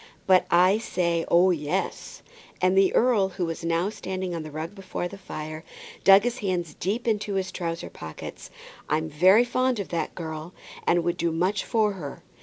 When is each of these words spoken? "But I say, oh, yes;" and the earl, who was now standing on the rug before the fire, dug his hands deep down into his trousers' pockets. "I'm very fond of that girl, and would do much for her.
"But 0.25 0.47
I 0.49 0.79
say, 0.79 1.25
oh, 1.27 1.51
yes;" 1.51 2.23
and 2.59 2.75
the 2.75 2.91
earl, 2.95 3.29
who 3.29 3.45
was 3.45 3.63
now 3.63 3.91
standing 3.91 4.33
on 4.33 4.41
the 4.41 4.49
rug 4.49 4.73
before 4.73 5.07
the 5.07 5.15
fire, 5.19 5.63
dug 6.03 6.23
his 6.23 6.39
hands 6.39 6.73
deep 6.73 7.03
down 7.03 7.11
into 7.11 7.35
his 7.35 7.51
trousers' 7.51 7.91
pockets. 7.93 8.49
"I'm 8.89 9.09
very 9.11 9.43
fond 9.45 9.79
of 9.79 9.89
that 9.89 10.15
girl, 10.15 10.55
and 10.87 11.03
would 11.03 11.17
do 11.17 11.31
much 11.31 11.63
for 11.63 11.91
her. 11.93 12.23